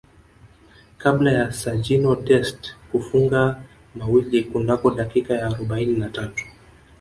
[1.01, 2.61] kabla ya Sergino Dest
[2.91, 3.63] kufunga
[3.95, 6.43] mawili kunako dakika ya arobaini na tatu